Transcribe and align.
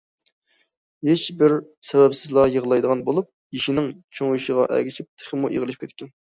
ھېچبىر 1.09 1.53
سەۋەبسىزلا 1.89 2.47
يىغلايدىغان 2.55 3.05
بولۇپ، 3.11 3.31
يېشىنىڭ 3.59 3.93
چوڭىيىشىغا 4.17 4.69
ئەگىشىپ 4.81 5.13
تېخىمۇ 5.15 5.55
ئېغىرلىشىپ 5.55 5.89
كەتكەن. 5.89 6.15